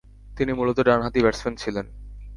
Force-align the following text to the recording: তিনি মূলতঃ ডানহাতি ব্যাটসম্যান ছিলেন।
তিনি 0.37 0.51
মূলতঃ 0.53 0.81
ডানহাতি 0.87 1.19
ব্যাটসম্যান 1.21 1.55
ছিলেন। 1.55 1.85